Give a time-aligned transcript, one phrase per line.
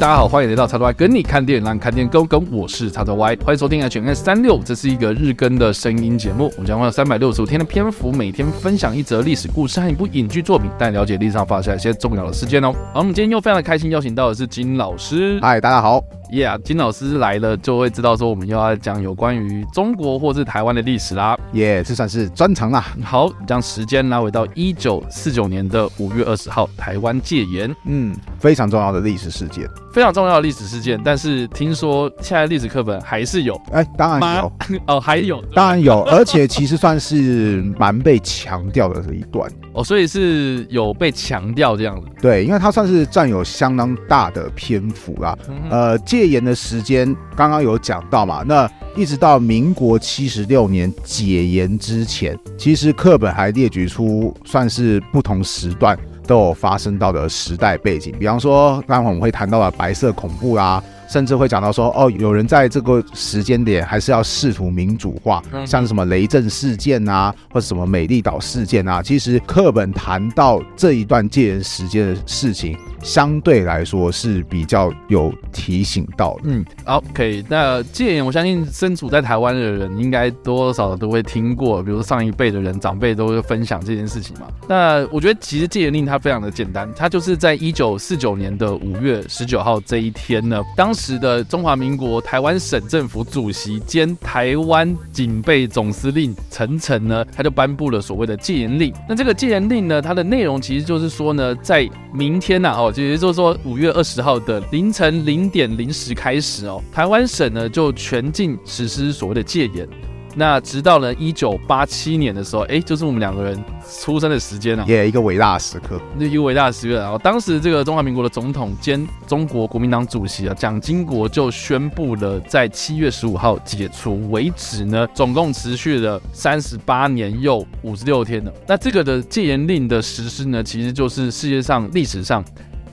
[0.00, 2.42] 大家好，欢迎来到叉多 Y 跟你看电影，让你看电影更跟。
[2.50, 6.50] 我是叉多 Y，欢迎收听 HNS 三六，这是一个日更的声音节目。
[6.56, 12.72] 我们将会有三百六十五天的篇幅，每天分享一则历史故事和一部影剧作品，带你了解历史上发生一些重要的事件哦。
[12.94, 15.38] 好，我们今天又非常的开心，邀请到的是金老师。
[15.42, 16.02] 嗨，大家好。
[16.32, 21.36] Yeah，金老师来了就会知道说，我们又要讲有关于中国或是台湾的历史啦。
[21.52, 22.84] 耶，这算是专长啦。
[23.02, 27.74] 好，将时间拉回到一九四九年的五月二十号，台湾戒严。
[27.86, 29.68] 嗯，非常重要的历史事件。
[29.92, 34.52] 非常重要的历史事件，但是听说现在历史课本还是有，哎，当然有
[34.86, 45.36] 哦，还有，当然有，而且其实算是蛮被强调的这一段哦，所以是有被强调这样子，对，因为它算是占有相当大的篇幅啦。
[45.48, 55.98] 嗯、呃，戒戒严的时间刚刚有讲到嘛，那一直到民国七十六年解严之前，其实课本还列举出算是不同时段。
[56.26, 60.80] 都有发生到的时代背景，比方说，刚刚我们会谈到的白色恐怖啊。
[61.10, 69.02] 甚至会讲到说，哦，有人在这个时间点还是要试图民主化，像什么雷震事件啊，或者什么美丽岛事件啊。
[69.02, 76.42] 其实课本谈到这一段戒严时间的事情，相对来说是比较有提醒到的。
[76.44, 84.46] 嗯，OK，那戒严，我相信身处在台湾的人应该多多少少都会听过，比如上一辈的人、长辈都会分享这件事情嘛。
[84.68, 90.99] 那我觉得其实戒严令它非常的简单，它就是在一九四九年的五月十九号这一天呢，当时。
[91.00, 98.92] 时的中华民国台湾省政府主席兼台湾警备总司令陈诚呢，他就颁布了所谓的戒严令。
[99.08, 109.88] 那这个戒严令呢，它的内容其实就是说呢，在明天呐、啊，哦，也就是说五月二十号的凌晨零点零时开始哦，台湾省呢就全境实施所谓的戒严。
[110.34, 113.62] 那直到呢一九八七年的时候，哎、欸，就是我们两个人
[114.02, 116.94] 出生的时间啊，也、yeah, 一个伟大的时刻，那一个伟大的时刻。
[116.94, 128.52] 然后当时这个中华民国的总统兼中国国民党主席啊，蒋经国就宣布了，在七月十五号解除为止呢，总共持续了三十八年又五十六天了。
[128.66, 132.44] 那这个的戒严令的实施呢，其实就是世界上历史上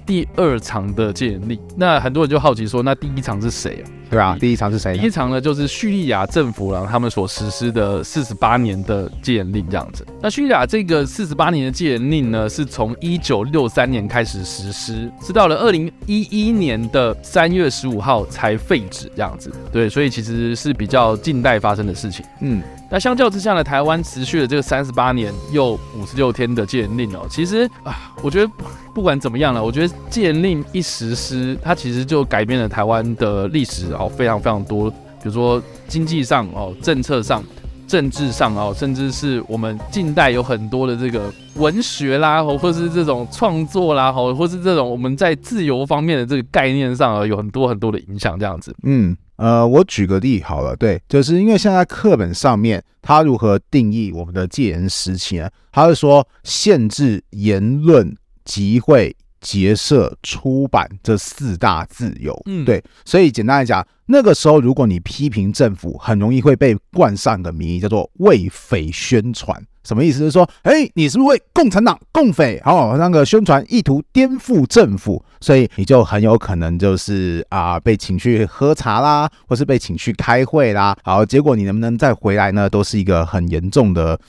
[0.06, 1.60] 第二长的戒严令。
[1.76, 3.86] 那很多人就好奇说，那第一场是谁啊？
[4.10, 4.98] 对啊，第一场是谁？
[4.98, 10.06] 第一场呢，就是叙利亚政府然后他们所实施的四十八年的戒严令这样子。
[10.22, 19.52] 那叙利亚这个四十八年的戒严令呢，是从一九六三年开始实施，是到了二零一一年的三月十五号才废止这样子。
[19.74, 22.26] 对，所以其实是比较近代发生的事情。
[22.40, 28.50] 嗯，那相较之下呢，台湾持续了这个三十八年又五十六天的戒严令哦，其实啊，我觉得
[28.94, 33.94] 不管怎么样了，我觉得戒严令一实施，它其实就改变了台湾的历史。
[33.97, 37.44] 哦，好非常非常多，比如说经济上哦，政策上、
[37.88, 48.76] 政治上哦，甚至是我们近代有很多的这个文学啦，或是这种创作啦，或或是这种我们在自由方面的这个概念上啊，有很多很多的影响，这样子。
[48.84, 55.50] 嗯，呃，我举个例好了，对，就是因为现在课本上面它如何定义我们的戒严时期呢？
[55.72, 58.16] 它是说限制言论、
[58.46, 59.16] 集会。
[59.40, 69.62] 结社、出版这四大自由，嗯，对，所以简单来讲，那个时候如果你批评政府，很容易会被冠上个名义，叫做为匪宣传。
[69.84, 70.20] 什么意思？
[70.20, 72.62] 就是说，哎，你是不是为共产党共匪？
[72.66, 80.94] 哦，那个宣传意图颠覆政府，所以你就很有可能就是啊、呃，被请去喝茶啦，或是被请去开会啦。
[81.04, 82.70] 好，结果你能不能再回来呢？
[82.70, 84.20] 都是一个很严重的。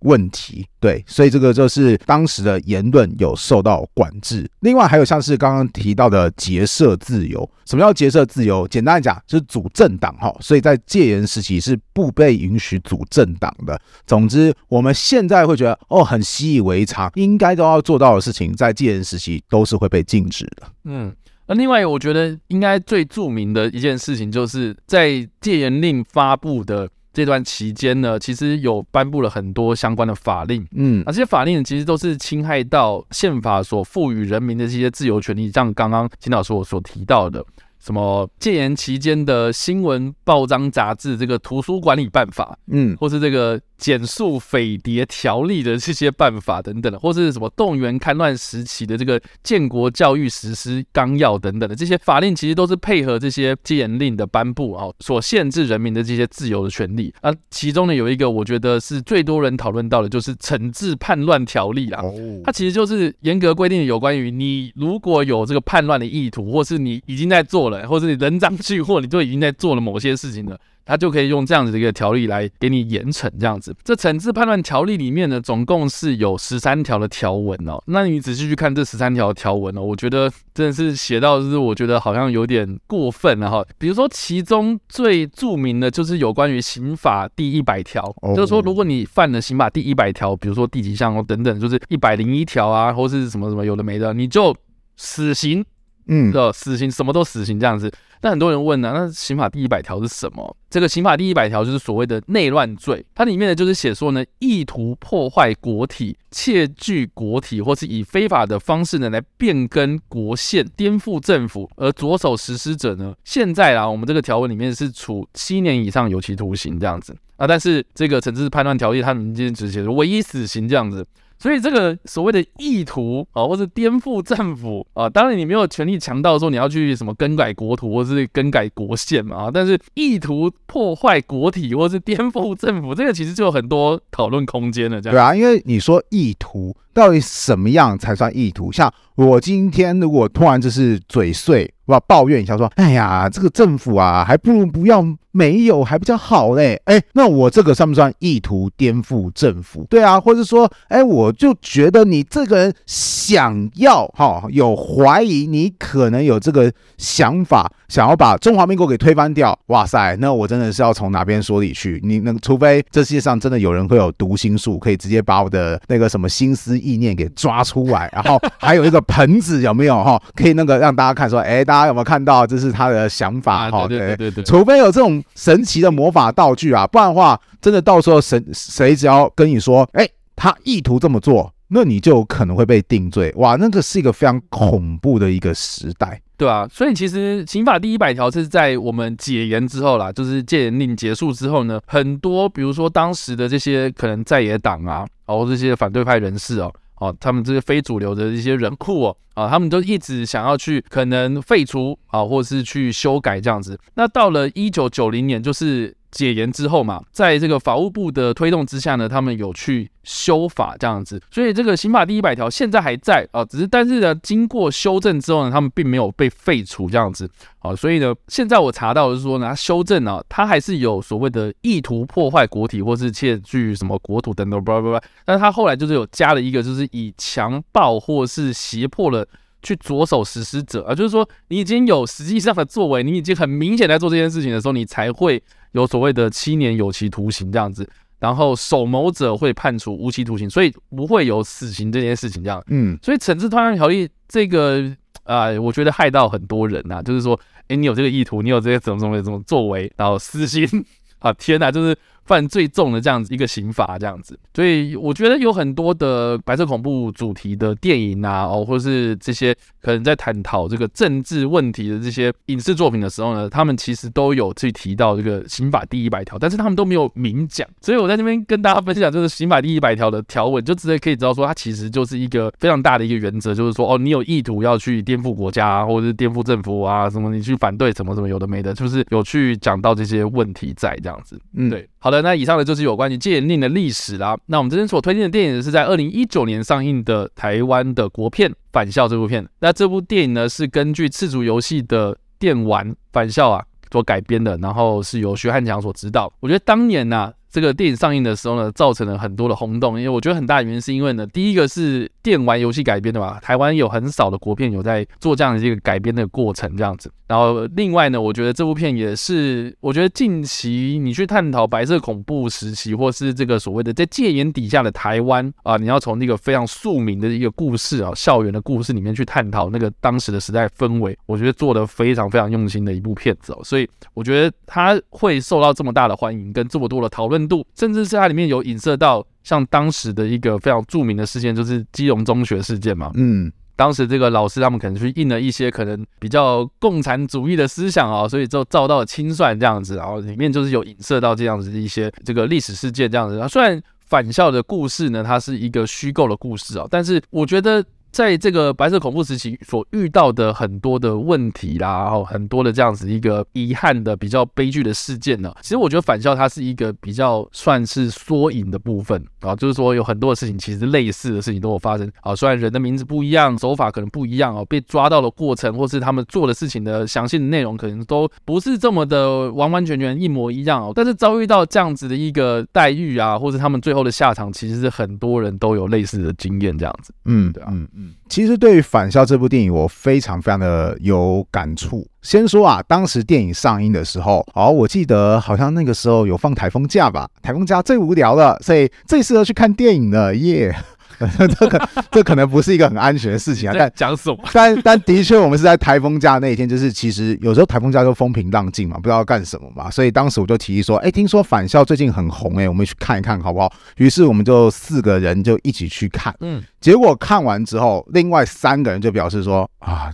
[0.00, 4.48] 问题对，所以这个就是当时的言论有受到管制。
[4.60, 8.66] 另外还有像是刚刚提到的结社自由，什么叫结社自由？
[8.68, 10.34] 简单来讲就是组政党哈。
[10.40, 13.80] 所以在戒严时期是不被允许组政党的。
[14.06, 20.68] 总之，我们现在会觉得哦，很习以为常，应该都要做到的事情，在戒严时期都是会被禁止的。
[20.84, 21.12] 嗯，
[21.46, 26.88] 那另外我觉得应该最著名的一件事情，就是在戒严令发布的。
[27.18, 37.44] 这段期间呢，其实有颁布了很多相关的法令，嗯，而这些法令其实都是侵害到宪法所赋予人民的这些自由权利，像刚刚金老师我所提到的。
[37.80, 57.14] 什么戒严期间的新闻、报章、杂志，这个图书管理办法，嗯，或是这个检肃匪谍条例的这些办法等等的，或是什么动员戡乱时期的这个建国教育实施纲要等等的这些法令，其实都是配合这些戒严令的颁布啊，所限制人民的这些自由的权利。
[57.22, 62.02] 啊，其中呢有一个我觉得是最多人讨论到的，就是惩治叛乱条例啊。
[62.44, 67.78] 它其实就是严格规定有关于你如果有这个叛乱的意图，或是你已经在做了。
[67.88, 73.76] 或是你人赃俱获，你就已经在做了某些事情了，他就可以用这样子的一个条例来给你严惩这样子。
[73.84, 77.78] 这惩治判断条例里面呢，总共是有十三条的条文哦。
[77.86, 83.62] 那你仔细去看这十三条条文哦，我觉得真的是写到就是我觉得好像有点过分了哈。
[83.76, 88.02] 比如说其中最著名的就是有关于刑法第一百条，
[88.34, 94.56] 就是说如果你犯了刑法第一百条，比如说第几项哦等等，就是一百零一条啊，或是什么什么有的没的，你就
[94.96, 95.62] 死刑。
[96.08, 100.56] 嗯，的死刑什么都死刑这样子，但很多人问呢、那刑法第一百条是什么？
[100.70, 121.06] 这个刑法第一百条就是所谓的内乱罪，它里面呢就是写说呢，意图破坏国体、窃据国体，或是以非法的方式呢来变更国宪、颠覆政府而着手实施者呢，现在啊，我们这个条文里面是处七年以上有期徒刑这样子啊，但是这个惩治叛乱条例它里面只写唯一死刑这样子。
[121.38, 135.00] 所以这个所谓的意图啊，或是颠覆政府啊，当然你没有权利强到说你要去什么更改国土或是更改国线嘛啊，但是意图破坏国体或是颠覆政府，这个其实就有很多讨论空间了。
[135.00, 138.72] 这样对啊，因为你说意图到底什么样才算意图？
[138.72, 141.72] 像我今天如果突然就是嘴碎。
[141.86, 146.78] 我要抱怨一下，说，哎呀，这个政府啊，还不如不要没有，还比较好嘞。
[146.84, 149.86] 哎，那我这个算不算意图颠覆政府？
[149.88, 159.58] 对啊，或者说，哎，我就觉得你这个人想要哈，有怀疑你可能有这个想法，想要把中华民国给推翻掉。
[159.68, 161.98] 哇塞，那我真的是要从哪边说理去？
[162.04, 170.22] 你能除非这世界上真的有人会有读心术，可以直接把我的那个什么心思意念给抓出来，然后还有一个盆子有没有哈？
[170.36, 171.78] 可以那个让大家看说，哎，大。
[171.78, 172.44] 家有没有看到？
[172.44, 173.86] 这是他的想法哈。
[173.86, 180.04] 对对对对，除非有这种神奇的魔法道具啊，不然的话，真的到时候谁谁只要跟你说，哎，
[180.34, 183.32] 他意图这么做，那你就可能会被定罪。
[183.36, 186.66] 哇，那个是一个非常恐怖的一个时代，对啊。
[186.72, 196.72] 所以其实刑法第一百条是在我们解严之后啦，就是戒严令结束之后呢，很多比如说当时的这些可能在野党啊，然后这些反对派人士哦。
[197.00, 203.78] 哦，他们这些非主流的一些人库哦，啊，他们都一直想要去可能废除啊，或是去修改这样子。
[203.94, 205.94] 那到了一九九零年，就是。
[206.10, 229.28] 解严之后嘛，在这个法务部的推动之下呢，他们有去修法这样子，所以这个刑法第一百条现在还在啊，只是但是呢，经过修正之后呢，他们并没有被废除这样子啊，所以呢，现在我查到的是说呢，修正啊，它还是有所谓的意图破坏国体或是窃据什么国土等等，不不不，但是他后来就是有加了一个，就是以强暴或是胁迫了
[229.62, 235.42] 去着手实施者啊，就是说你已经有实际上的作为，你已经很明显在做这件事情的时候，你才会。
[235.72, 237.88] 有所谓的七年有期徒刑这样子，
[238.18, 242.62] 然后首谋者会判处无期徒刑，所以不会有死刑这件事情这样。
[242.68, 244.82] 嗯，所以惩治叛乱条例这个
[245.24, 247.38] 啊、呃，我觉得害到很多人呐、啊，就是说，
[247.68, 250.66] 哎，你有这个意图，你有这些怎么怎么怎么作为，然后私心
[251.20, 251.96] 啊，天呐，就是。
[252.28, 267.66] 犯罪重的这样子一个刑罚，这样子，所以我觉得有很多的白色恐怖主题的电影啊，哦，或是这些可能在探讨这个政治问题的这些影视作品的时候呢，他们其实都有去提到这个刑法第一百条，但是他们都没有明讲。
[267.80, 281.40] 所以我在这边跟大家分享，就是刑法第一百条的条文，就直接可以知道说，它其实就是一个非常大的一个原则，就是说，哦，你有意图要去颠覆国家啊，或者是颠覆政府啊，什么你去反对什么什么有的没的，就是有去讲到这些问题在这样子。
[281.54, 282.22] 嗯，对，好的。
[282.22, 284.36] 那以上的就是有关于戒严令的历史啦。
[284.46, 289.46] 那我们这边所推荐的电影是在二零一九年上映的台湾的国片《返校》这部片。
[289.60, 296.32] 那这部电影呢是根据赤足游戏的电玩《返校》啊所改编的，然后是由徐汉强所指导。
[296.40, 307.10] 我觉得当年呐、这个电影上映的时候呢，造成了很多的轰动，因为我觉得很大原因是因为呢，第一个是电玩游戏改编的嘛，台湾有很少的国片有在做这样的一个改编的过程这样子。
[307.26, 323.60] 然后另外呢，我觉得这部片也是，我觉得近期你去探讨白色恐怖时期，或是这个所谓的在戒严底下的台湾啊，你要从那个非常庶民的一个故事啊，校园的故事里面去探讨那个当时的时代氛围，我觉得做的非常非常用心的一部片子哦。
[323.62, 327.37] 所以我觉得它会受到这么大的欢迎，跟这么多的讨论。
[327.46, 333.10] 度，甚至是它里面有影射到像当时的一个非常著名的事件，就是基隆中学事件嘛。
[333.14, 343.46] 嗯，当时这个老师他们可能去印了一些可能比较共产主义的思想啊，所以就遭到了清算这样子，然后里面就是有影射到这样子的一些这个历史事件这样子。
[343.48, 377.88] 虽然返校的故事呢，它是一个虚构的故事啊，但是我觉得在这个白色恐怖时期所遇到的很多的问题啦，然后很多的这样子一个遗憾的比较悲剧的事件呢，其实我觉得返校它是一个比较算是缩影的部分啊，就是说有很多的事情其实类似的事情都有发生啊，虽然人的名字不一样，手法可能不一样哦，被抓到的过程或是他们做的事情的详细的内容可能都不是这么的完完全全一模一样哦，但是遭遇到这样子的一个待遇啊，或是他们最后的下场，其实是很多人都有类似的经验这样子，嗯，对啊，嗯
[378.28, 382.06] 其实对于《返校》这部电影，我非常非常的有感触。
[382.22, 390.74] 先说啊，当时电影上映的时候，哦，我记得好像那个时候有放台风假吧，台风假最无聊了，所以最适合去看电影了，耶、
[391.58, 394.38] 这可这可能不是一个很安全的事情啊，但讲什么？
[394.52, 403.72] 但但的确，我们是在台风假那一天，就是其实有时候台风假就风平浪静嘛，不知道干什么嘛，所以当时我就提议说，哎，听说返校最近很红，哎，我们去看一看好不好？
[403.96, 410.10] 于是我们就四个人就一起去看，嗯，结果看完之后，另外三个人就表示说啊。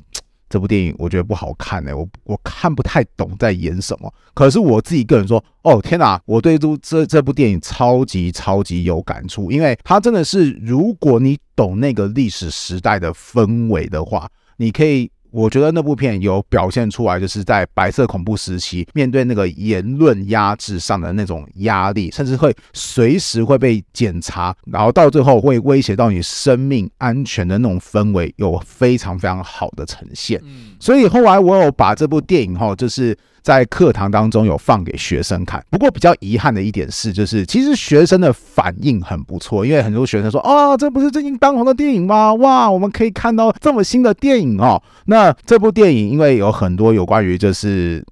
[0.54, 4.14] 这部电影我觉得不好看呢、我我看不太懂在演什么。
[4.34, 15.10] 可是我自己个人说，哦天哪，我对这这这部电影超级超级有感触，因为它真的是，如果你懂那个历史时代的氛围的话，你可以。
[15.34, 30.40] 我觉得那部片有表现出来，就是在白色恐怖时期，面对那个言论压制上的那种压力，甚至会随时会被检查，然后到最后会威胁到你生命安全的那种氛围，有非常非常好的呈现。
[30.78, 33.18] 所以后来我有把这部电影哈，就是。
[33.44, 42.32] 在课堂当中有放给学生看，不过比较遗憾的一点是，就是其实学生的反应很不错，因为很多学生说啊，这不是最近当红的电影吗？
[42.34, 44.82] 哇，我们可以看到这么新的电影哦。
[45.04, 48.02] 那这部电影因为有很多有关于就是。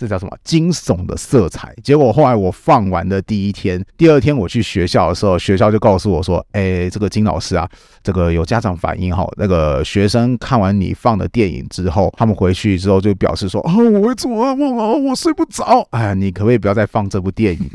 [0.00, 1.74] 这叫什么惊悚的色彩？
[1.84, 7.68] 结果后来我放完的第一天，第二天我去学校的时候，学校就告诉我说：“哎，这个金老师啊，
[8.02, 17.70] 这个有家长反映哈，那个学生看完你放的电影之后，他们回去之后就表示说：‘哦，我会做噩梦啊，我睡不着。’哎，你可不可以不要再放这部电影？”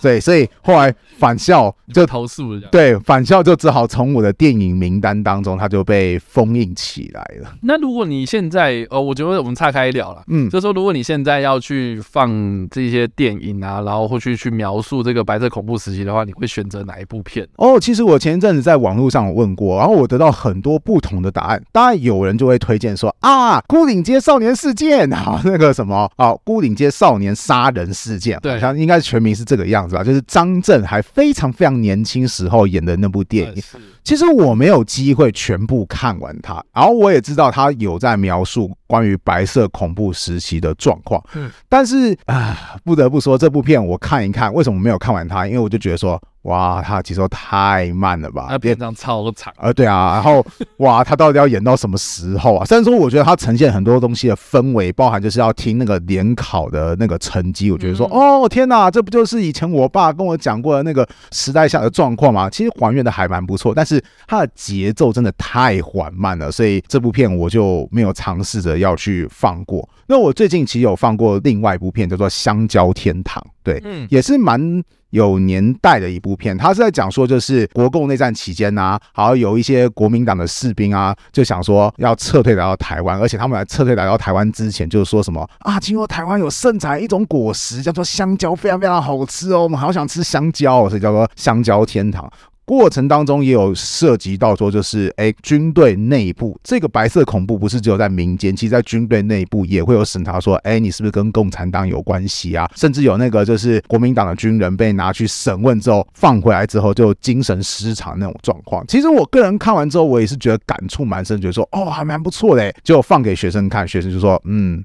[0.00, 2.68] 对，所以后来返校就投诉了。
[2.70, 7.52] 对，返校就只好从我的电影名单当中，它就被封印起来了。
[7.62, 17.46] 那如果你现在，呃，我觉得我们岔开聊了，嗯，就是说如果你现在要去放这些电影啊，然后或去去描述这个白色恐怖时期的话，你会选择哪一部片？
[17.56, 21.62] 哦，其实我前一阵子在网络上有问过，然后我得到很多不同的答案。
[21.72, 33.62] 当然有人就会推荐说啊，《孤岭街少年事件》啊，那个什么啊，《孤岭街少年杀人事件》，对，好像应该全名是这个样子吧，就是张震还非常非常年轻时候演的那部电影。
[34.06, 41.20] 其实我没有机会全部看完它，然后我也知道他有在描述关于白色恐怖时期的状况。
[41.34, 45.44] 嗯，但是啊，不得不说这部片我看一看，为什么没有看完它？
[45.44, 46.22] 因为我就觉得说。
[46.46, 48.46] 哇，他节奏太慢了吧？
[48.48, 49.52] 那篇章超长。
[49.56, 50.46] 呃，对啊，然后
[50.76, 52.64] 哇，它到底要演到什么时候啊？
[52.64, 62.48] 虽然说我觉得它呈现很多东西的氛围，包含就是要听那个联考的那个成绩，我觉得说，哦天哪，这不就是以前我爸跟我讲过的那个时代下的状况吗？
[62.48, 63.95] 其实还原的还蛮不错，但是
[64.26, 69.88] 它的节奏真的太缓慢了，所以这部片我就没有尝试着要去放过。
[70.06, 74.82] 那我最近其实有放过另外一部片，叫做《香蕉天堂》，对，嗯，也是蛮。
[75.10, 92.30] 有年代的一部片，他是在讲说，就是国共内战期间呐、啊，好像有一些国民党的士兵啊，就想说要撤退来到台湾，而且他们来撤退来到台湾之前，就是说什么啊，听说台湾有盛产一种果实，叫做香蕉，非常非常好吃哦，我们好想吃香蕉，所以叫做香蕉天堂。
[92.66, 102.68] 过程当中也有涉及到说，就是哎，军队内部这个白色恐怖不是只有在民间，其实在军队内部也会有审查，说，哎，你是不是跟共产党有关系啊？
[102.74, 108.84] 甚至有那个就是国民党的军人被拿去审问之后放回来之后就精神失常那种状况。
[108.88, 112.74] 其实我个人看完之后，我也是觉得感触蛮深，觉得说，哦，还蛮不错的。
[112.82, 114.84] 就放给学生看，学生就说，嗯。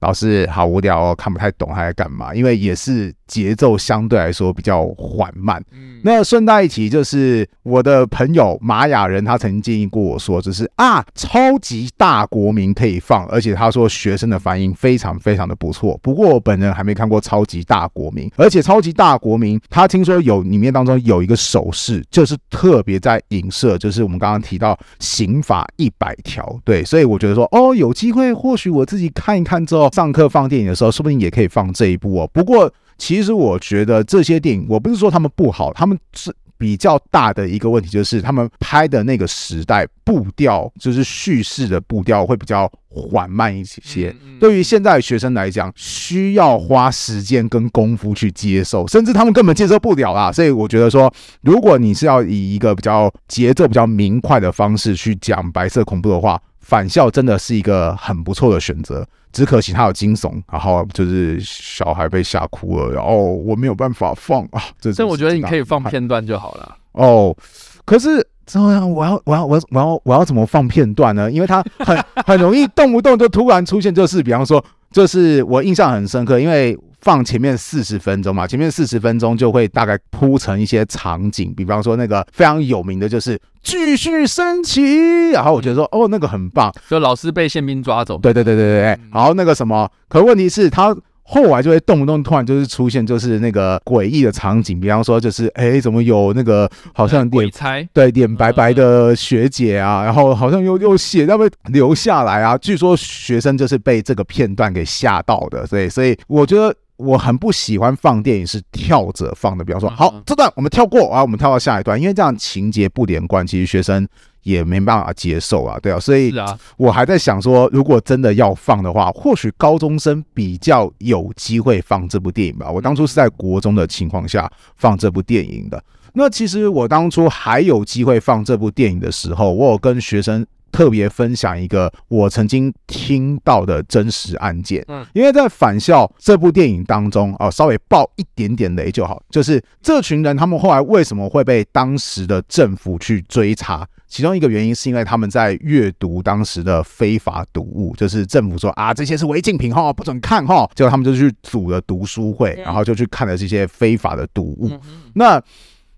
[0.00, 5.62] 老师好无聊哦，看不太懂他在干嘛，因为也是节奏相对来说比较缓慢。
[5.72, 15.98] 嗯，那顺带一提，就是我的朋友玛雅人，他曾经建议过我说，就是啊，超级大国民可以放，而且他说学生的反应非常非常的不错。
[16.02, 26.58] 不过我本人还没看过超级大国民，而且超级大国民他听说有里面当中有一个手势，就是特别在影射，就是我们刚刚提到刑法一百条。
[26.64, 29.90] 对，所以我觉得说，哦，有机会或许我自己看一看之后。
[29.96, 32.28] 上课放电影的时候，说不定也可以放这一部哦。
[32.32, 44.14] 不过，其实我觉得这些电影，我不是说他们不好，他们是比较大的一个问题就是，他们拍的那个时代步调，就是叙事的步调会比较缓慢一些。
[44.40, 50.32] 对于现在的学生来讲，需要花时间跟功夫去接受，甚至他们根本接受不了啦。
[50.32, 51.12] 所以我觉得说，
[51.42, 59.06] 如果你是要以一个比较节奏比较明快的方式去讲白色恐怖的话，返校真的是一个很不错的选择。
[59.32, 64.62] 只可惜他有惊悚，然后就是小孩被吓哭了，然后我没有办法放啊。
[64.80, 66.76] 这所以我觉得你可以放片段就好了。
[66.92, 67.36] 哦，
[67.84, 71.30] 可是这样我要我要我要我要我要怎么放片段呢？
[71.30, 76.76] 因为他很 很容易动不动就突然出现，就是比方说，就是我印象很深刻，因为。
[77.06, 106.74] 放前面四十分钟嘛，前面四十分钟就会大概铺成一些场景，比方说那个非常有名的就是继续升旗，然后我觉得说哦，那个很棒，就老师被宪兵抓走，对对对对对，然后那个什么，可问题是他后来就会动不动突然就是出现就是那个诡异的场景，比方说就是哎怎么有那个好像鬼差，对，脸白白的学姐啊，然后好像又又血要被流下来啊，据说学生就是被这个片段给吓到的，所以所以我觉得。
[106.96, 114.06] 我很不喜欢放电影是跳着放的，比方说，好，这段我们跳过啊，我们跳到下一段，因为这样情节不连贯，其实学生
[114.42, 116.32] 也没办法接受啊，对啊，所以
[116.76, 122.70] 我还在想说，如果真的要放的话，或许高中生比较有机会放这部电影吧。
[122.70, 125.82] 我当初是在国中的情况下放这部电影的。
[126.14, 130.46] 那其实我当初还有机会放这部电影的时候，我有跟学生。
[130.72, 143.86] 特别分享一个我曾经听到的真实案件，嗯，因为在《返校》这部电影当中，哦，稍微爆一点点雷就好，就是这群人他们后来为什么会被当时的政府去追查？
[144.06, 154.70] 其中一个原因是因为他们在阅读当时的非法读物，就是政府说啊，这些是违禁品哈，不准看哈，结果他们就去组了读书会，然后就去看了这些非法的读物，
[155.14, 155.42] 那。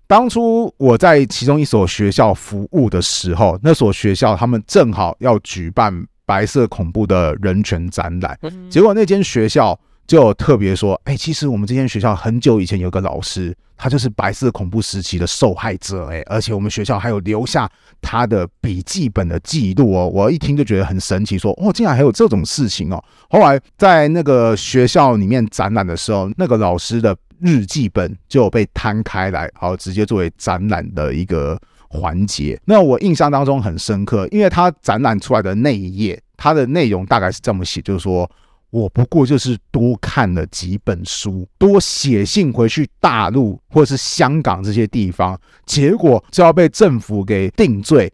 [0.09, 8.35] 当初我在其中一所学校服务的时候，那所学校他们正好要举办白色恐怖的人权展览，
[8.71, 17.69] 结果那间学校就特别说：“哎，其实我们这间学校很久以前有个老师，他就是白色恐怖时期的受害者，哎，而且我们学校还有留下
[18.01, 22.99] 他的笔记本的记录哦。”我一听就觉得很神奇，说：“哦，竟然还有这种事情哦！”
[23.29, 27.15] 后来在那个学校里面展览的时候，那个老师的。
[27.41, 32.59] 日记本就被摊开来，好，直接作为展览的一个环节。
[32.65, 38.29] 那我印象当中很深刻，因为他展览出来的那一页，它的内容大概是这么写，就是说
[38.69, 48.11] 我不过就是多看了几本书，多写信回去大陆或者是香港这些地方，结果就要被政府给定罪。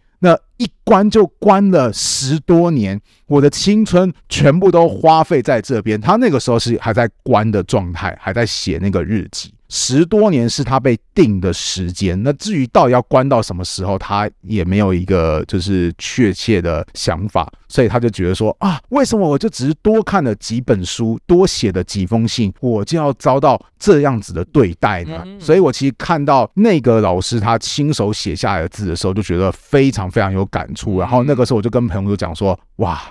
[0.57, 5.99] 一关就关了十多年，我的青春全部都花费在这边。
[5.99, 9.53] 他那个时候是还在关的状态，还在写那个日记。
[9.77, 25.21] 十多年是他被定的时间，那至于到底要关到什么时候，他也没有一个就是确切的想法，所以他就觉得说啊，为什么我就只是多看了几本书，多写了几封信，我就要遭到这样子的对待呢？
[25.41, 31.01] 所以我其实看到那个老师他亲手写下来的字的时候，就觉得非常非常有感触。
[31.01, 33.01] 然后那个时候我就跟朋友就讲说，哇，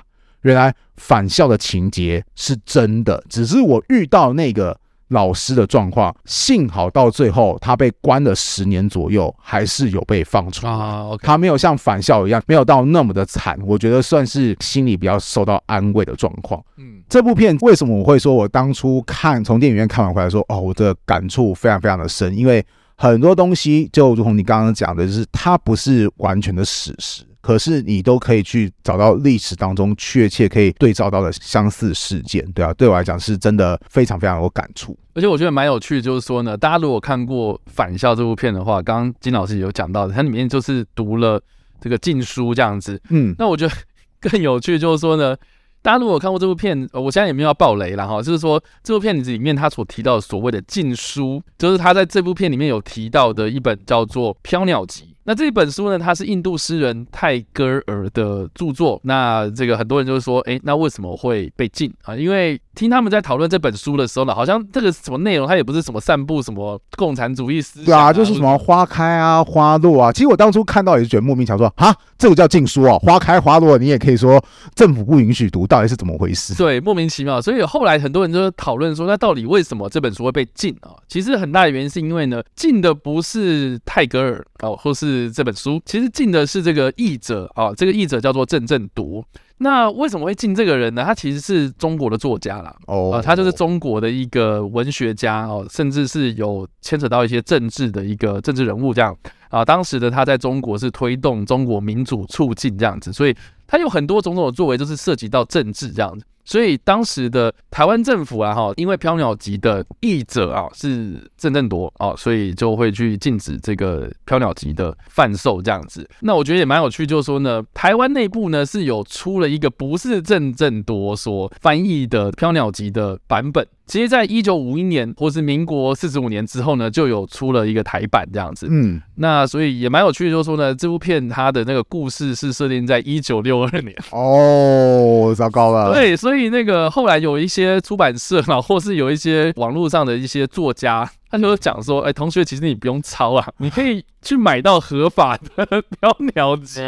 [0.41, 4.81] 原来返校的情节是真的，只是我遇到那个。
[5.09, 10.73] 老师的状况，幸好到最后他被关了十年左右，还是有被放出来。
[10.73, 13.59] 啊 okay、他没有像返校一样，没有到那么的惨。
[13.65, 16.63] 我觉得算是心里比较受到安慰的状况。
[16.77, 22.65] 嗯，这部片为什么我会说我当初看从电影院看完回来说，哦，我的感触非常非常的深，因为
[22.97, 27.25] 很多东西就如同你刚刚讲的，就是它不是完全的史实。
[27.41, 34.99] 可是你都可以去找到历史当中确切可以对照到的相似事件，对啊，对我来讲是真的非常非常有感触。
[35.13, 41.39] 而且我觉得蛮有趣，就是说呢，大家如果看过《返校》这部片的话，刚刚金老师有讲到的，它里面就是读了
[41.83, 42.99] 这个禁书这样子。
[43.11, 43.75] 嗯，那我觉得
[44.23, 45.37] 更有趣就是说呢，
[45.85, 55.05] 大家如果看过这部片，呃我现在也没有要爆雷了哈，就是说这部片子里面他所提到的所谓的禁书，就是他在这部片里面有提到的一本叫做《飘鸟集》。
[55.27, 59.01] 那这一本书呢，它是印度诗人泰戈尔的著作。
[59.05, 62.15] 那这个很多人就是说，哎，那为什么会被禁啊？
[62.15, 67.87] 因为听他们在讨论这本书的时候呢，好像这个什么内容，它也不是什么散布什么共产主义思想。
[67.87, 70.13] 对啊，就是什么花开啊、花落啊。
[70.13, 76.55] 其实我当初看到也是觉得莫名其妙，说啊，这个叫禁书哦，花开花落，你也可以说政府不允许读，到底是怎么回事？
[76.55, 77.41] 对，莫名其妙。
[77.41, 80.93] 所以后来很多人就讨论说，那到底为什么这本书会被禁啊？
[81.09, 85.14] 其实很大的原因是因为呢，禁的不是泰戈尔哦，或是。
[85.31, 89.25] 这本书其实进的是这个译者啊，这个译者叫做郑振铎。
[89.59, 91.05] 那为什么会进这个人呢？
[91.05, 99.17] 他其实是中国的作家啦，哦、呃，他就是中国的一个文学家哦，甚至是有牵扯到一些政治的一个政治人物这样
[99.49, 99.65] 啊、呃。
[99.65, 103.35] 当时的他在中国是推动中国民主促进这样子，所以
[103.67, 106.25] 他有很多种种的作为，都是涉及到政治这样子。
[106.47, 116.07] 所以当时的台湾政府啊，哈，因为《飘鸟集》的译者啊是郑振铎啊，所以就会去禁止这个《飘鸟集》的贩售这样子。
[116.21, 123.67] 那我觉得也蛮有趣，就是说呢，台湾内部呢是有出了一个不是郑振铎所翻译的《飘鸟集》的版本。
[123.87, 128.67] 其实，在一九五一年或是民国四十五年之后呢，就有出了一个台版这样子。
[128.71, 133.95] 嗯，那所以也蛮有趣的，就是说呢，这部片它的那个故事是设定在一九六二年。
[134.11, 135.95] 哦，糟糕了。
[135.95, 141.11] 对，所以那个后来有一些出版社啊，或是有一些网络上的一些作家。
[141.35, 145.67] 他就讲说：“哎、欸，同学，其实你不用抄啊，你可以去买到合法的
[146.01, 146.81] 《飘鸟集》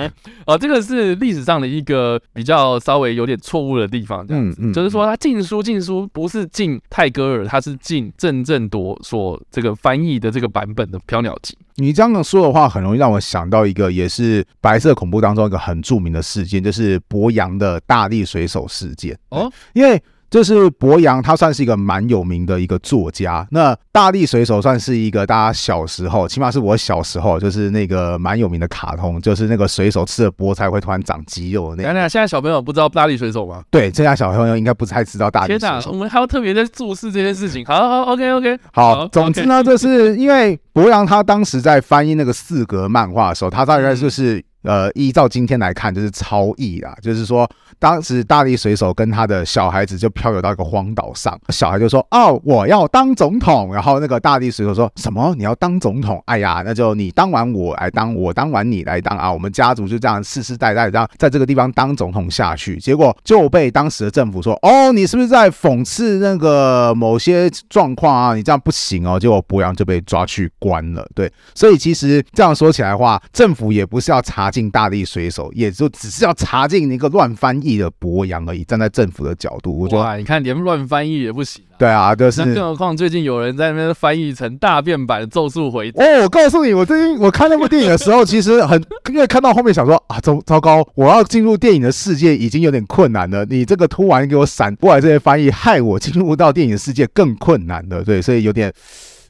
[0.44, 0.56] 啊。
[0.56, 11.54] 这个是历史上的一个比较稍微有点错误的地方，这样子，嗯嗯、就是说他禁书禁书不是禁泰戈尔，他是禁郑振铎所这个翻译的这个版本的《飘鸟集》。
[11.74, 23.46] 你这样说的话，很容易让我想到一个也是白色恐怖当中一个很著名的事件，就是博洋的大力水手事件哦，因为。”就是博洋，他算是一个蛮有名的一个作家。
[23.50, 31.88] 那大力水手算是一个大家小时候，起码是我小时候，就是那个蛮有名的卡通，就是那个水手吃了菠菜会突然长肌肉的那个。
[31.88, 33.62] 等等，现在小朋友不知道大力水手吗？
[33.70, 35.66] 对，现在小朋友应该不太知道大力水手。
[35.66, 37.64] 天哪，我们还要特别在注视这件事情。
[37.64, 38.58] 好好，OK OK。
[38.72, 44.44] 好，总之呢，就是因为博洋他当时在翻译那个四格漫画的时候，他大概就是。
[44.66, 46.92] 呃，依照今天来看，就是超意啦。
[47.00, 47.48] 就是说，
[47.78, 56.20] 当时大力水手跟他的小孩子就漂流到一个荒岛上，小孩就说：“哦，我要当总统。”然后那个大力水手说什么：“你要当总统？
[56.26, 59.32] 哎呀，那就你当完我来当，我当完你来当啊！
[59.32, 68.34] 我们家族就这样世世代代这样在这个地方当总统下去。”结果就被当时的政府说：“哦，你是不是在讽刺那个某些状况啊？
[68.34, 71.06] 你这样不行哦。”结果博洋就被抓去关了。
[71.14, 74.50] 对，所以其实这样说起来的话，政府也不是要查。
[74.56, 78.64] 进大力水手，也就只是要查进一个乱翻译的博洋而已。
[78.64, 81.76] 站在政府的角度，我觉得，你看连乱翻译也不行、啊。
[81.76, 82.42] 对啊，就是。
[82.54, 86.06] 更何况最近有人在那边翻译成大变版的《咒术回战》。
[86.20, 93.44] 哦，我告诉你，我最近我看那部电影的时候， 其实很因为看到后面想说啊，糟糟糕，我要进入电影的世界已经有点困难了。
[93.44, 98.02] 你这个突然给我闪过来这些翻译，害我进入到电影的世界更困难了。
[98.02, 98.72] 对，所以有点。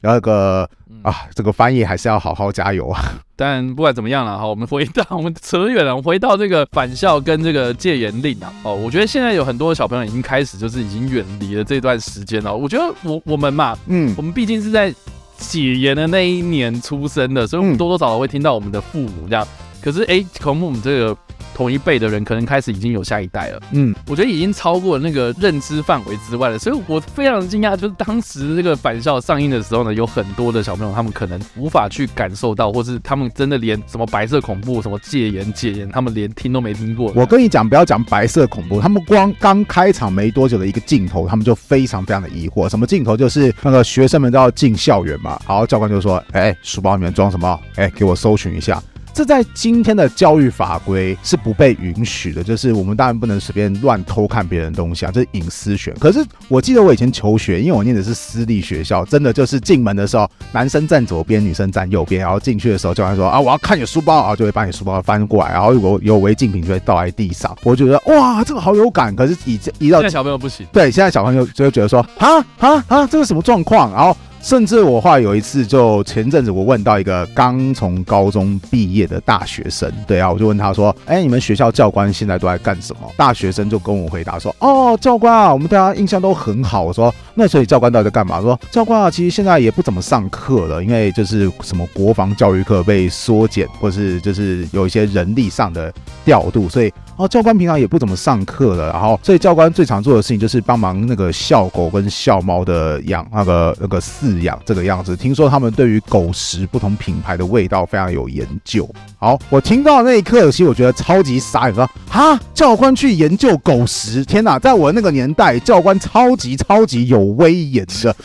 [0.01, 0.69] 那个
[1.01, 3.01] 啊，这个翻译还是要好好加油啊！
[3.37, 8.51] 但不管怎么样了哈，我们回到我们扯远了，我们回到这个返校跟这个戒严令啊。
[8.63, 12.53] 哦，我觉得现在有很多小朋友已经开始就是已经远离了这段时间了。
[12.53, 14.93] 我觉得我我们嘛，嗯，我们毕竟是在
[15.37, 19.47] 解严的那一年出生的，所以我们多多少少会听到我们的父母这样。
[19.81, 21.15] 可是哎，可能我们这个。
[21.57, 37.11] 同一辈的人可能开始已经有下一代了，嗯，我觉得已经超过了那个认知范围之外了，所以我非常惊讶，就是当时这个返校上映的时候呢，有很多的小朋友他们可能无法去感受到，或是他们真的连什么白色恐怖、什么戒严、戒严，他们连听都没听过。
[37.15, 42.69] 我跟你讲，不要讲白色恐怖，他们光刚开场没多久的一个镜头，他们就非常非常的疑惑。
[42.69, 43.17] 什么镜头？
[43.17, 47.59] 就是那个学生们都要进校园嘛，好教官就说：“哎，书包里面装什么？
[47.77, 48.79] 哎，给我搜寻一下。”
[49.17, 55.91] 这在今天的教育法规是不被允许的，就是我们当然不能随便乱偷看别人的东西啊，这是隐私权。
[55.99, 67.57] 可是我记得我以前求学，因为我念的是私立学校，真的就是进门的时候，男生站左边，女生站右边，然后进去的时候，教官说啊，我要看你的书包啊，就会把你书包翻过来，然后如果有违禁品就会倒在地上。
[67.63, 69.15] 我觉得哇，这个好有感。
[69.15, 73.91] 可是一一到现在小朋友不行， 对，现在小朋友就会觉得说啊啊啊，这个什么状况？
[73.91, 74.15] 然后。
[74.47, 105.15] 甚至我话有一次，就前阵子我问到一个刚从高中毕业的大学生，对啊，我就问他说：“哎，你们学校教官现在都在干什么？”大学生就跟我回答说：“哦，教官啊，我们对他印象都很好。”我说：“那所以教官到底在干嘛？”说：“教官啊，其实现在也不怎么上课了，因为就是什么国防教育课被缩减，或是就是有一些人力上的调度，所以。”哦，教官平常也不怎么上课了，然后所以教官最常做的事情就是帮忙那个校狗跟校猫的养那个那个饲养这个样子。
[105.15, 108.89] 听说他们对于狗食不同品牌的味道非常有研究。
[109.17, 114.23] 好，我听到那一刻，其实我觉得超级傻，你说啊，教官去研究狗食？
[114.25, 118.15] 天哪，在我那个年代，教官超级超级有威严的。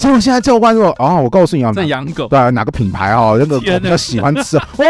[0.00, 4.56] 结果现在教官说啊，我告诉你啊，在养狗，对啊，哪个品牌啊，那个狗比较喜欢吃。
[4.56, 4.84] 哇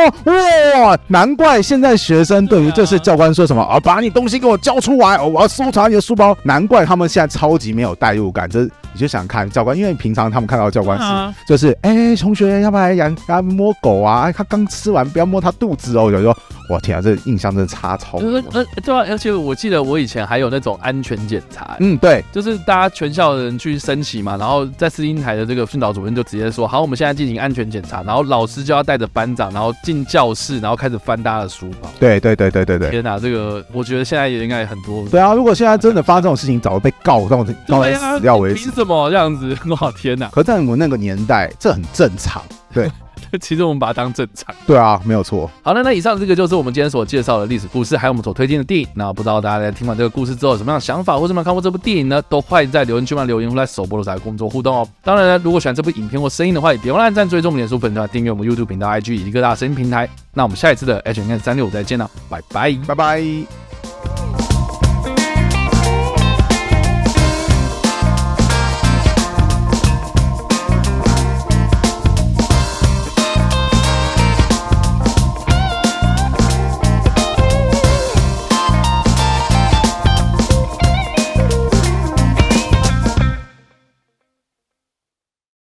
[0.83, 3.51] 哇，难怪现在学生对于这是教官说。
[3.51, 3.81] 什么啊？
[3.81, 5.21] 把你东西给我交出来！
[5.21, 6.37] 我要搜查你的书包。
[6.45, 8.49] 难怪他们现在超级没有代入感。
[8.49, 8.61] 这
[8.93, 13.17] 你就想看教官，因为平常他们看到教官是就是，哎、欸，同学要不要来养？
[13.27, 14.31] 要摸狗啊？
[14.31, 16.13] 他刚吃完，不要摸他肚子哦。
[16.13, 16.37] 有时候
[16.69, 18.29] 我天啊，这、印象真的差超多。
[18.29, 31.89] 呃呃，对啊，而且我记得我以前还有那种安全检查，嗯，对，就是大家全校的人去升旗嘛，然后在司令台的这个训导主任就直接说，好，我们现在进行安全检查，然后老师就要带着班长，然后进教室，然后开始翻大家的书包。
[31.99, 32.91] 对对对对对对。
[32.91, 35.09] 天哪，这个我觉得现在也应该很多。
[35.09, 38.65] 对啊，如果现在真的发生这种事情，早就被告到告到死掉为止。
[38.65, 39.57] 凭什么这样子？
[39.81, 40.29] 哇天哪！
[40.29, 42.43] 可在我们那个年代，这很正常。
[42.75, 42.91] 对。
[43.41, 44.55] 其实我们把它当正常。
[44.67, 45.51] 对啊，没有错。
[45.63, 48.89] 好了，那以上这个就是我们今天所介绍的历史故事，还有我们所推荐的电影。
[48.95, 52.21] 那不知道大家在听完这个故事之后有什么样的想法，或者有没有看过这部电影呢？
[52.29, 54.89] 都欢迎在留言区里留言，或在首播的时候来跟我们做互动哦。
[55.03, 60.09] 当然呢，如果喜欢这部影片或声音的话，也别忘了按赞、追踪我们脸书粉团、订阅我们 YouTube 频道、IG 以及各大声音平台。
[60.35, 63.70] 那我们下一次的 H N 三六五再见了，拜拜，拜拜。